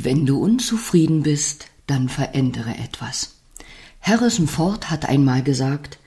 [0.00, 3.34] Wenn du unzufrieden bist, dann verändere etwas.
[4.00, 5.98] Harrison Ford hat einmal gesagt,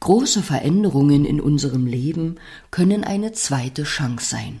[0.00, 2.36] große Veränderungen in unserem Leben
[2.70, 4.60] können eine zweite Chance sein.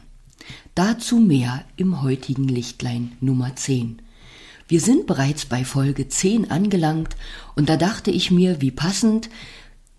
[0.74, 4.00] Dazu mehr im heutigen Lichtlein Nummer 10.
[4.68, 7.14] Wir sind bereits bei Folge 10 angelangt
[7.56, 9.28] und da dachte ich mir, wie passend,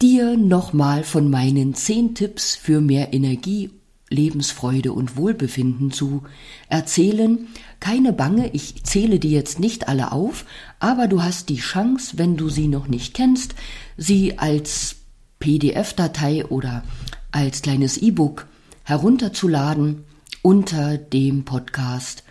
[0.01, 3.69] dir nochmal von meinen 10 Tipps für mehr Energie
[4.09, 6.23] Lebensfreude und Wohlbefinden zu
[6.67, 7.47] erzählen.
[7.79, 10.45] Keine Bange, ich zähle dir jetzt nicht alle auf,
[10.79, 13.55] aber du hast die Chance, wenn du sie noch nicht kennst,
[13.97, 14.95] sie als
[15.39, 16.83] PDF-Datei oder
[17.31, 18.47] als kleines E-Book
[18.83, 20.03] herunterzuladen.
[20.41, 22.23] Unter dem Podcast,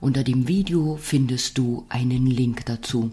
[0.00, 3.10] unter dem Video findest du einen Link dazu.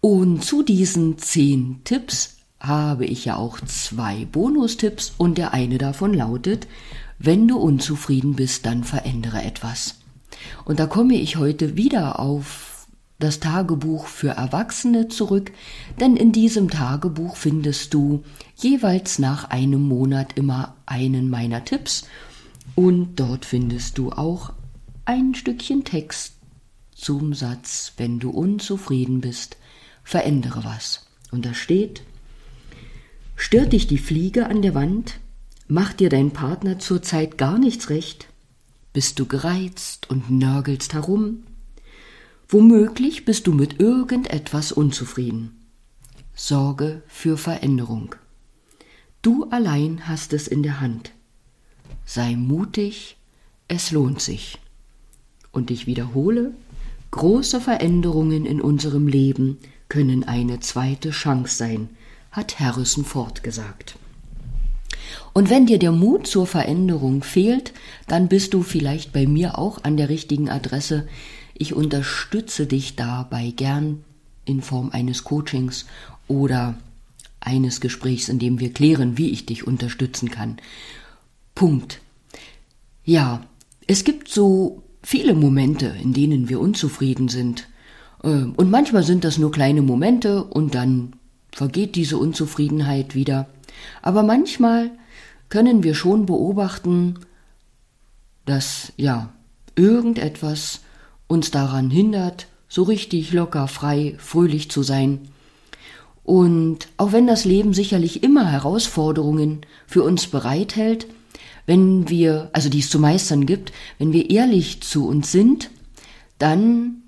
[0.00, 6.14] Und zu diesen zehn Tipps habe ich ja auch zwei Bonustipps und der eine davon
[6.14, 6.66] lautet,
[7.18, 10.00] wenn du unzufrieden bist, dann verändere etwas.
[10.64, 12.86] Und da komme ich heute wieder auf
[13.18, 15.52] das Tagebuch für Erwachsene zurück,
[16.00, 18.24] denn in diesem Tagebuch findest du
[18.56, 22.06] jeweils nach einem Monat immer einen meiner Tipps
[22.74, 24.52] und dort findest du auch
[25.04, 26.34] ein Stückchen Text
[26.94, 29.56] zum Satz, wenn du unzufrieden bist,
[30.02, 31.06] verändere was.
[31.30, 32.02] Und da steht,
[33.36, 35.18] Stört dich die Fliege an der Wand?
[35.66, 38.28] Macht dir dein Partner zurzeit gar nichts recht?
[38.92, 41.42] Bist du gereizt und nörgelst herum?
[42.48, 45.56] Womöglich bist du mit irgendetwas unzufrieden.
[46.34, 48.14] Sorge für Veränderung.
[49.22, 51.12] Du allein hast es in der Hand.
[52.04, 53.16] Sei mutig,
[53.66, 54.58] es lohnt sich.
[55.50, 56.52] Und ich wiederhole,
[57.10, 61.88] große Veränderungen in unserem Leben können eine zweite Chance sein,
[62.34, 63.96] hat Harrison Ford gesagt.
[65.32, 67.72] Und wenn dir der Mut zur Veränderung fehlt,
[68.08, 71.06] dann bist du vielleicht bei mir auch an der richtigen Adresse.
[71.54, 74.04] Ich unterstütze dich dabei gern
[74.44, 75.86] in Form eines Coachings
[76.26, 76.74] oder
[77.40, 80.58] eines Gesprächs, in dem wir klären, wie ich dich unterstützen kann.
[81.54, 82.00] Punkt.
[83.04, 83.46] Ja,
[83.86, 87.68] es gibt so viele Momente, in denen wir unzufrieden sind.
[88.22, 91.14] Äh, und manchmal sind das nur kleine Momente und dann
[91.54, 93.48] vergeht diese Unzufriedenheit wieder.
[94.02, 94.90] Aber manchmal
[95.48, 97.20] können wir schon beobachten,
[98.44, 99.32] dass ja
[99.76, 100.80] irgendetwas
[101.26, 105.28] uns daran hindert, so richtig locker, frei, fröhlich zu sein.
[106.24, 111.06] Und auch wenn das Leben sicherlich immer Herausforderungen für uns bereithält,
[111.66, 115.70] wenn wir, also die es zu meistern gibt, wenn wir ehrlich zu uns sind,
[116.38, 117.02] dann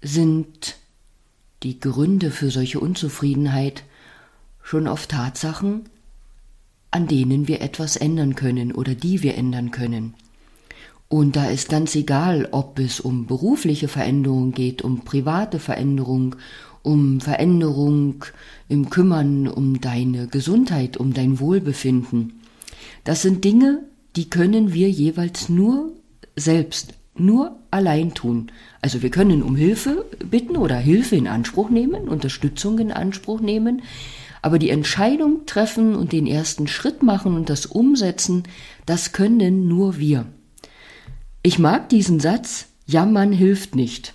[0.00, 0.76] sind
[1.64, 3.82] die Gründe für solche Unzufriedenheit
[4.62, 5.88] schon auf Tatsachen,
[6.90, 10.14] an denen wir etwas ändern können oder die wir ändern können.
[11.08, 16.36] Und da ist ganz egal, ob es um berufliche Veränderung geht, um private Veränderung,
[16.82, 18.24] um Veränderung
[18.68, 22.40] im Kümmern um deine Gesundheit, um dein Wohlbefinden.
[23.04, 23.84] Das sind Dinge,
[24.16, 25.92] die können wir jeweils nur
[26.36, 28.50] selbst nur allein tun.
[28.80, 33.82] Also wir können um Hilfe bitten oder Hilfe in Anspruch nehmen, Unterstützung in Anspruch nehmen,
[34.42, 38.42] aber die Entscheidung treffen und den ersten Schritt machen und das umsetzen,
[38.84, 40.26] das können nur wir.
[41.42, 44.12] Ich mag diesen Satz, jammern hilft nicht.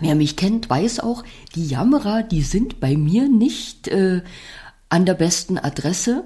[0.00, 1.24] Wer mich kennt, weiß auch,
[1.54, 4.22] die Jammerer, die sind bei mir nicht äh,
[4.88, 6.24] an der besten Adresse.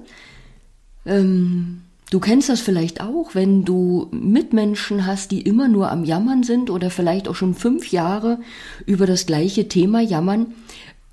[1.05, 1.81] Ähm,
[2.13, 6.69] Du kennst das vielleicht auch, wenn du Mitmenschen hast, die immer nur am Jammern sind
[6.69, 8.39] oder vielleicht auch schon fünf Jahre
[8.85, 10.53] über das gleiche Thema jammern.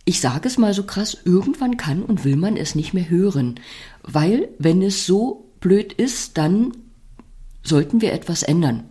[0.05, 3.55] Ich sage es mal so krass, irgendwann kann und will man es nicht mehr hören.
[4.03, 6.73] Weil, wenn es so blöd ist, dann
[7.63, 8.85] sollten wir etwas ändern.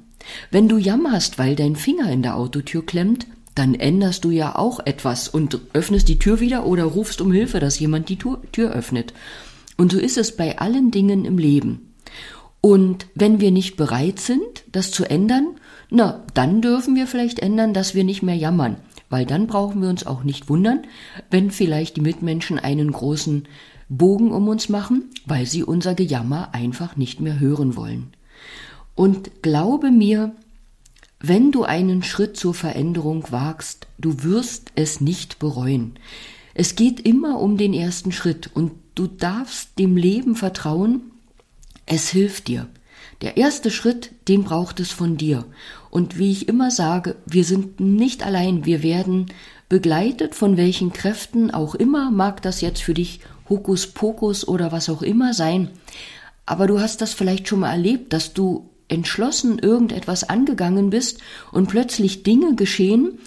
[0.50, 4.80] Wenn du jammerst, weil dein Finger in der Autotür klemmt, dann änderst du ja auch
[4.84, 8.72] etwas und öffnest die Tür wieder oder rufst um Hilfe, dass jemand die Tür, Tür
[8.72, 9.14] öffnet.
[9.78, 11.88] Und so ist es bei allen Dingen im Leben.
[12.62, 15.56] Und wenn wir nicht bereit sind, das zu ändern,
[15.90, 18.78] na, dann dürfen wir vielleicht ändern, dass wir nicht mehr jammern,
[19.10, 20.81] weil dann brauchen wir uns auch nicht wundern,
[21.31, 23.48] wenn vielleicht die Mitmenschen einen großen
[23.88, 28.13] Bogen um uns machen, weil sie unser Gejammer einfach nicht mehr hören wollen.
[28.94, 30.33] Und glaube mir,
[31.22, 35.94] wenn du einen Schritt zur Veränderung wagst, du wirst es nicht bereuen.
[36.54, 41.12] Es geht immer um den ersten Schritt und du darfst dem Leben vertrauen,
[41.89, 42.68] es hilft dir.
[43.21, 45.44] Der erste Schritt, den braucht es von dir.
[45.89, 49.25] Und wie ich immer sage, wir sind nicht allein, wir werden
[49.68, 53.19] begleitet von welchen Kräften auch immer, mag das jetzt für dich
[53.50, 55.69] Hokuspokus oder was auch immer sein.
[56.45, 61.19] Aber du hast das vielleicht schon mal erlebt, dass du entschlossen irgendetwas angegangen bist
[61.51, 63.19] und plötzlich Dinge geschehen,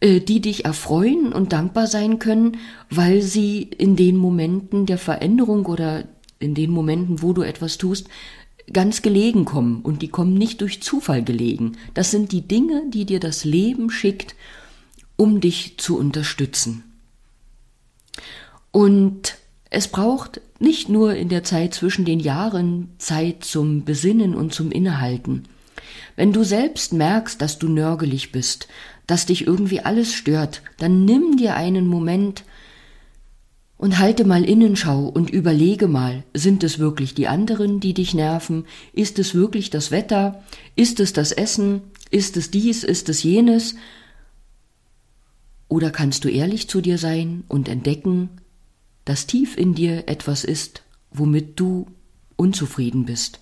[0.00, 2.58] äh, die dich erfreuen und dankbar sein können,
[2.90, 6.04] weil sie in den Momenten der Veränderung oder
[6.38, 8.08] in den Momenten, wo du etwas tust,
[8.72, 11.76] ganz gelegen kommen und die kommen nicht durch Zufall gelegen.
[11.94, 14.34] Das sind die Dinge, die dir das Leben schickt,
[15.16, 16.84] um dich zu unterstützen.
[18.72, 19.36] Und
[19.70, 24.70] es braucht nicht nur in der Zeit zwischen den Jahren Zeit zum Besinnen und zum
[24.70, 25.44] Innehalten.
[26.16, 28.68] Wenn du selbst merkst, dass du nörgelig bist,
[29.06, 32.44] dass dich irgendwie alles stört, dann nimm dir einen Moment
[33.78, 38.64] und halte mal Innenschau und überlege mal, sind es wirklich die anderen, die dich nerven?
[38.92, 40.42] Ist es wirklich das Wetter?
[40.76, 41.82] Ist es das Essen?
[42.10, 42.84] Ist es dies?
[42.84, 43.74] Ist es jenes?
[45.68, 48.30] Oder kannst du ehrlich zu dir sein und entdecken,
[49.04, 51.86] dass tief in dir etwas ist, womit du
[52.36, 53.40] unzufrieden bist?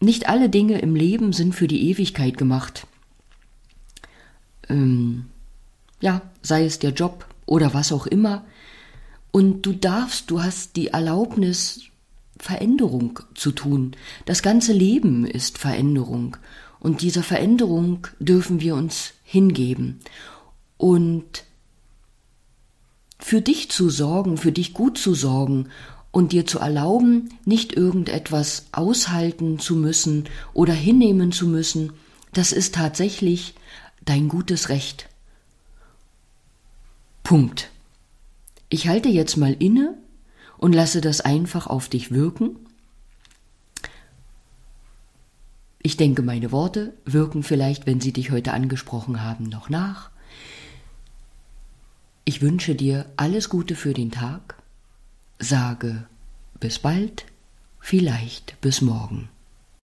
[0.00, 2.86] Nicht alle Dinge im Leben sind für die Ewigkeit gemacht.
[4.68, 5.26] Ähm,
[6.00, 8.44] ja, sei es der Job oder was auch immer.
[9.30, 11.82] Und du darfst, du hast die Erlaubnis,
[12.38, 13.96] Veränderung zu tun.
[14.24, 16.36] Das ganze Leben ist Veränderung.
[16.80, 19.98] Und dieser Veränderung dürfen wir uns hingeben.
[20.76, 21.44] Und
[23.18, 25.68] für dich zu sorgen, für dich gut zu sorgen
[26.12, 30.24] und dir zu erlauben, nicht irgendetwas aushalten zu müssen
[30.54, 31.92] oder hinnehmen zu müssen,
[32.32, 33.54] das ist tatsächlich
[34.04, 35.08] dein gutes Recht.
[37.28, 37.68] Punkt.
[38.70, 39.98] Ich halte jetzt mal inne
[40.56, 42.56] und lasse das einfach auf dich wirken.
[45.82, 50.08] Ich denke, meine Worte wirken vielleicht, wenn sie dich heute angesprochen haben, noch nach.
[52.24, 54.54] Ich wünsche dir alles Gute für den Tag,
[55.38, 56.06] sage
[56.60, 57.26] bis bald,
[57.78, 59.28] vielleicht bis morgen.